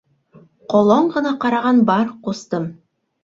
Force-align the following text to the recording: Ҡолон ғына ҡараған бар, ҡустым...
Ҡолон 0.73 1.09
ғына 1.17 1.33
ҡараған 1.45 1.83
бар, 1.91 2.09
ҡустым... 2.29 2.65